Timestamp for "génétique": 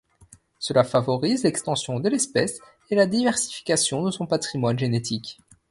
4.79-5.37